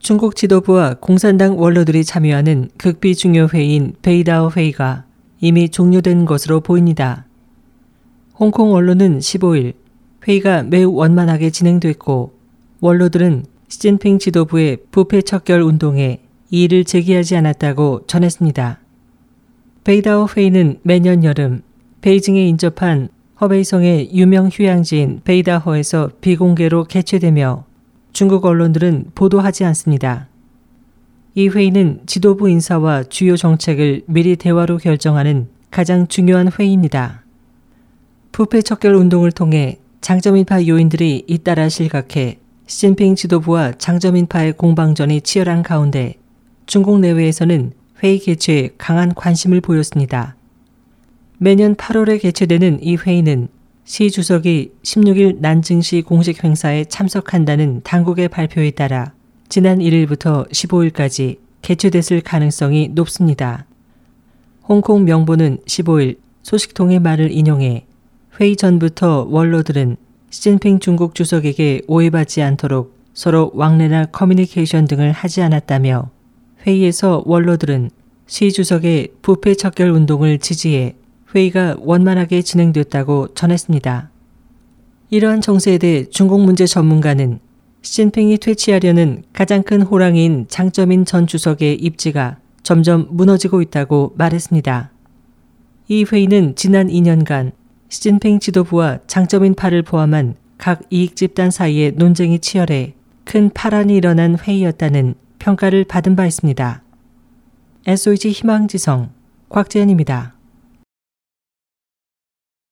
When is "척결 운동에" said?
15.20-16.20